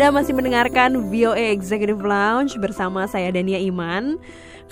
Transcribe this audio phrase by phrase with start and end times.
[0.00, 4.16] Anda masih mendengarkan VOA Executive Lounge bersama saya Dania Iman.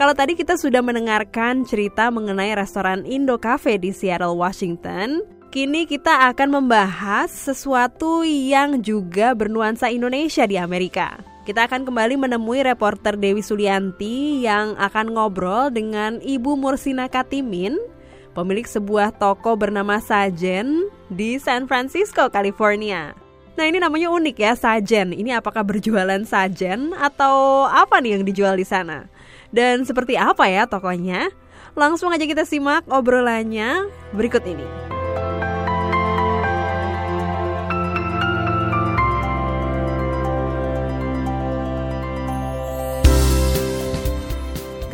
[0.00, 5.20] Kalau tadi kita sudah mendengarkan cerita mengenai restoran Indo Cafe di Seattle, Washington,
[5.52, 11.20] kini kita akan membahas sesuatu yang juga bernuansa Indonesia di Amerika.
[11.44, 17.76] Kita akan kembali menemui reporter Dewi Sulianti yang akan ngobrol dengan Ibu Mursina Katimin,
[18.32, 23.27] pemilik sebuah toko bernama Sajen di San Francisco, California.
[23.58, 25.10] Nah ini namanya unik ya sajen.
[25.10, 29.10] Ini apakah berjualan sajen atau apa nih yang dijual di sana?
[29.50, 31.26] Dan seperti apa ya tokonya?
[31.74, 34.87] Langsung aja kita simak obrolannya berikut ini.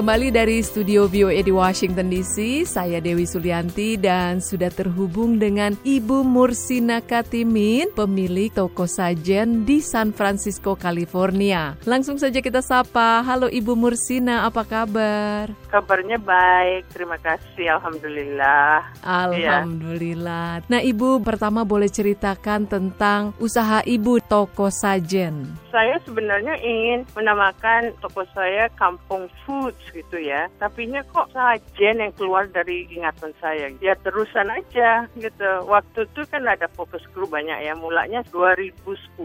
[0.05, 6.21] Kembali dari studio VOA di Washington DC, saya Dewi Sulianti dan sudah terhubung dengan Ibu
[6.21, 11.81] Mursina Katimin, pemilik toko sajen di San Francisco, California.
[11.89, 13.25] Langsung saja kita sapa.
[13.25, 15.49] Halo Ibu Mursina, apa kabar?
[15.73, 17.81] Kabarnya baik, terima kasih.
[17.81, 18.85] Alhamdulillah.
[19.01, 20.61] Alhamdulillah.
[20.61, 20.69] Ya.
[20.69, 25.64] Nah Ibu, pertama boleh ceritakan tentang usaha Ibu toko sajen.
[25.75, 30.47] Saya sebenarnya ingin menamakan toko saya Kampung Foods gitu ya.
[30.63, 33.75] Tapi kok sajen yang keluar dari ingatan saya.
[33.83, 35.51] Ya terusan aja gitu.
[35.67, 37.75] Waktu itu kan ada fokus group banyak ya.
[37.75, 39.19] Mulanya 2010.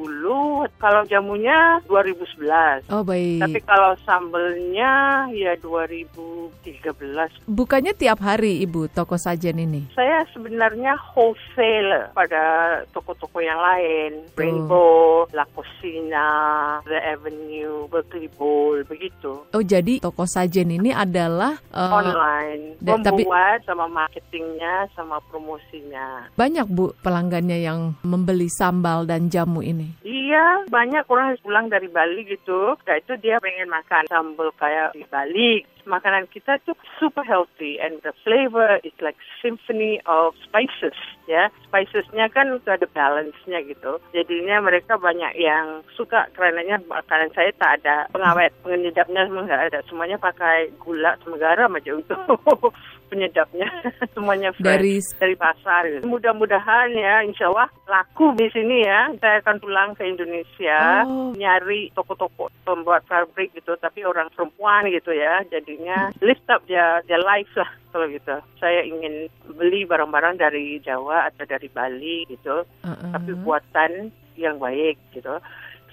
[0.82, 2.90] Kalau jamunya 2011.
[2.90, 3.46] Oh baik.
[3.46, 7.46] Tapi kalau sambelnya ya 2013.
[7.46, 9.94] Bukannya tiap hari Ibu toko sajen ini?
[9.94, 12.42] Saya sebenarnya wholesale pada
[12.90, 14.26] toko-toko yang lain.
[14.26, 14.34] Oh.
[14.34, 16.39] Rainbow, La Cocina,
[16.86, 19.44] The Avenue, Berkeley Bowl, begitu.
[19.52, 23.24] Oh jadi toko sajen Jen ini adalah uh, online, membuat tapi,
[23.64, 26.28] sama marketingnya, sama promosinya.
[26.36, 29.99] Banyak bu pelanggannya yang membeli sambal dan jamu ini.
[30.30, 32.78] Iya, banyak orang pulang dari Bali gitu.
[32.78, 35.66] Nah itu dia pengen makan sambal kayak di Bali.
[35.90, 40.94] Makanan kita tuh super healthy and the flavor is like symphony of spices
[41.26, 41.50] ya.
[41.66, 43.98] Spicesnya kan udah ada balance-nya gitu.
[44.14, 49.82] Jadinya mereka banyak yang suka karena makanan saya tak ada pengawet penyedapnya nggak ada.
[49.90, 52.22] Semuanya pakai gula sama garam aja untuk
[53.10, 53.68] penyedapnya
[54.16, 56.06] semuanya fresh dari dari pasar gitu.
[56.06, 61.34] mudah-mudahan ya insya Allah laku di sini ya saya akan pulang ke Indonesia oh.
[61.34, 67.18] nyari toko-toko pembuat fabric gitu tapi orang perempuan gitu ya jadinya lift up dia dia
[67.18, 69.28] life lah kalau gitu saya ingin
[69.58, 73.12] beli barang-barang dari Jawa atau dari Bali gitu uh -uh.
[73.18, 75.36] tapi buatan yang baik gitu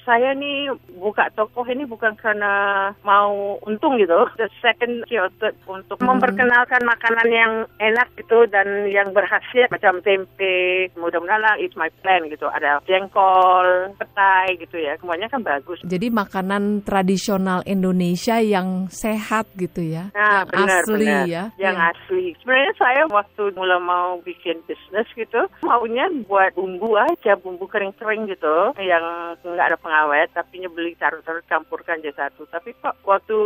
[0.06, 0.71] saya nih
[1.03, 4.31] buka toko ini bukan karena mau untung gitu.
[4.39, 6.06] The second third untuk hmm.
[6.06, 7.53] memperkenalkan makanan yang
[7.83, 10.87] enak gitu dan yang berhasil macam tempe.
[10.94, 12.47] Mudah-mudahan lah it's my plan gitu.
[12.47, 14.94] Ada jengkol, petai gitu ya.
[15.03, 15.83] Semuanya kan bagus.
[15.83, 20.15] Jadi makanan tradisional Indonesia yang sehat gitu ya.
[20.15, 21.27] Nah, yang benar, asli benar.
[21.27, 21.44] ya.
[21.59, 21.91] Yang ya.
[21.91, 22.25] asli.
[22.38, 28.71] Sebenarnya saya waktu mulai mau bikin bisnis gitu, maunya buat bumbu aja, bumbu kering-kering gitu
[28.78, 32.45] yang nggak ada pengalaman pengawet tapi beli taruh-taruh campurkan jadi satu.
[32.53, 33.39] Tapi kok waktu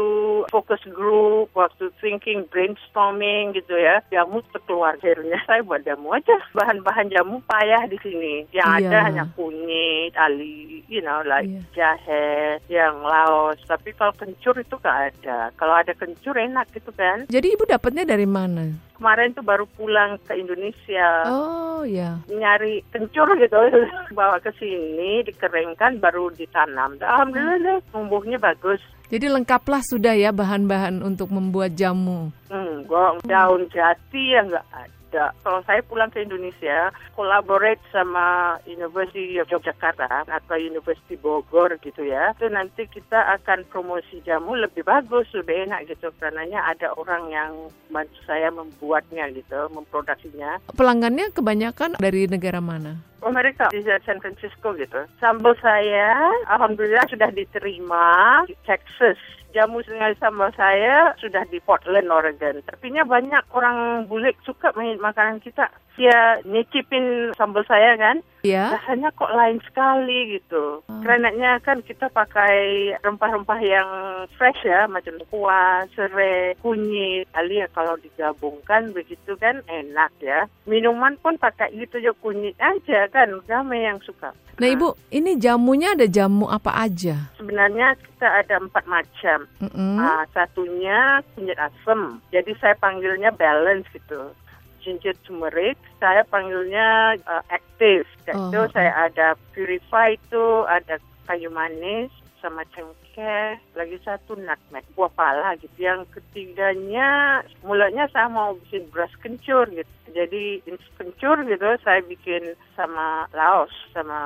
[0.50, 6.34] fokus group waktu thinking brainstorming gitu ya jamu keluar akhirnya saya buat jamu aja.
[6.50, 8.50] Bahan-bahan jamu payah di sini.
[8.50, 8.90] Yang yeah.
[8.90, 11.62] ada hanya kunyit ali you know like yeah.
[11.72, 17.24] jahe yang laos tapi kalau kencur itu gak ada kalau ada kencur enak gitu kan
[17.30, 21.24] jadi ibu dapatnya dari mana kemarin tuh baru pulang ke Indonesia.
[21.24, 22.20] Oh ya.
[22.28, 23.56] Nyari kencur gitu,
[24.18, 27.00] bawa ke sini dikeringkan baru ditanam.
[27.00, 28.76] Alhamdulillah deh, tumbuhnya bagus.
[29.08, 32.28] Jadi lengkaplah sudah ya bahan-bahan untuk membuat jamu.
[32.52, 35.34] Hmm, gua daun jati ya nggak ada ada.
[35.42, 42.30] Kalau saya pulang ke Indonesia, collaborate sama University of Yogyakarta atau University Bogor gitu ya,
[42.38, 46.14] itu nanti kita akan promosi jamu lebih bagus, lebih enak gitu.
[46.22, 47.52] Karena ada orang yang
[47.90, 50.62] bantu saya membuatnya gitu, memproduksinya.
[50.78, 53.09] Pelanggannya kebanyakan dari negara mana?
[53.22, 55.04] Amerika di San Francisco gitu.
[55.20, 59.18] Sambal saya, alhamdulillah sudah diterima di Texas
[59.50, 62.62] jamu dengan sambal saya sudah di Portland, Oregon.
[62.62, 65.68] Tapi banyak orang bule suka main makanan kita.
[65.98, 68.22] Dia nyicipin sambal saya kan.
[68.40, 68.72] Ya.
[68.80, 70.80] rasanya kok lain sekali gitu.
[71.04, 73.88] Kerenanya kan kita pakai rempah-rempah yang
[74.36, 77.28] fresh ya, macam kuah, serai, kunyit.
[77.36, 80.48] Ali ya kalau digabungkan begitu kan enak ya.
[80.64, 84.32] Minuman pun pakai gitu aja kunyit aja kan, ramai yang suka.
[84.60, 87.32] Nah, Ibu, ini jamunya ada jamu apa aja?
[87.40, 89.48] Sebenarnya kita ada empat macam.
[89.56, 89.96] Mm-mm.
[89.96, 94.36] Ah, satunya kunyit asam, jadi saya panggilnya balance gitu.
[94.80, 98.08] Ginger turmeric, saya panggilnya uh, active.
[98.26, 98.70] Itu Oh.
[98.72, 102.10] saya ada purify itu, ada kayu manis
[102.40, 105.76] sama cengkeh, lagi satu nutmeg, buah pala gitu.
[105.76, 109.92] Yang ketiganya, mulanya saya mau bikin beras kencur gitu.
[110.10, 110.64] Jadi
[110.96, 114.18] kencur gitu, saya bikin sama laos, sama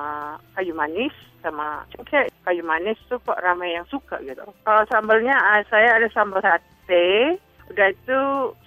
[0.54, 1.12] kayu manis,
[1.42, 2.30] sama cengkeh.
[2.46, 4.46] Kayu manis tuh kok ramai yang suka gitu.
[4.62, 7.36] Kalau sambalnya, ah, saya ada sambal sate,
[7.70, 8.18] udah itu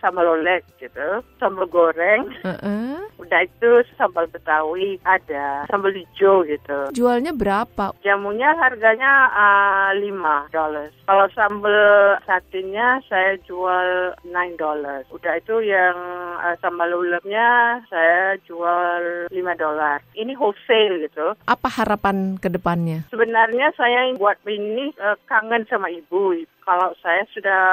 [0.02, 2.98] sambal lolek gitu, sambal goreng, Heeh.
[3.22, 6.92] udah itu sambal betawi, ada sambal hijau gitu.
[6.94, 7.94] Jualnya berapa?
[8.02, 10.94] Jamunya harganya uh, 5 dollars.
[11.08, 15.06] Kalau sambal satenya saya jual 9 dollars.
[15.14, 15.96] Udah itu yang
[16.42, 20.02] uh, sambal ulepnya saya jual 5 dolar.
[20.18, 21.38] Ini wholesale gitu.
[21.48, 23.08] Apa harapan ke depannya?
[23.14, 26.48] Sebenarnya saya buat ini uh, kangen sama ibu.
[26.68, 27.64] Kalau saya sudah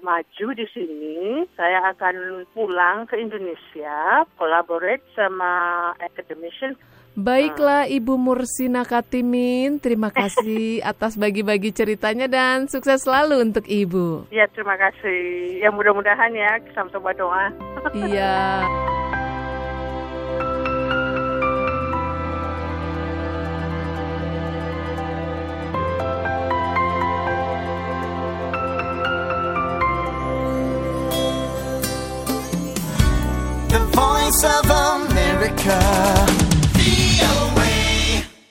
[0.00, 6.72] maju di sini, saya akan pulang ke Indonesia, collaborate sama academician
[7.12, 14.32] Baiklah Ibu Mursina Katimin, terima kasih atas bagi-bagi ceritanya dan sukses selalu untuk Ibu.
[14.32, 15.60] Ya terima kasih.
[15.60, 17.52] Ya mudah-mudahan ya sama-sama doa.
[17.92, 18.64] Iya.
[34.32, 36.21] voice of America.